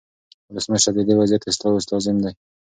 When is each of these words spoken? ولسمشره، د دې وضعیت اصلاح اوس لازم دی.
ولسمشره، 0.51 0.91
د 0.95 0.99
دې 1.07 1.13
وضعیت 1.21 1.43
اصلاح 1.45 1.71
اوس 1.73 1.85
لازم 1.91 2.17
دی. 2.23 2.31